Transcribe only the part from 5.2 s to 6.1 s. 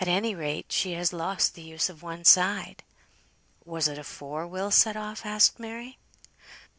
asked Mary.